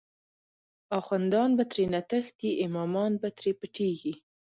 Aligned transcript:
اخوندان 0.99 1.49
به 1.57 1.63
ترینه 1.71 2.01
تښتی، 2.09 2.49
امامان 2.65 3.11
به 3.21 3.29
تری 3.37 3.51
پټیږی 3.59 4.13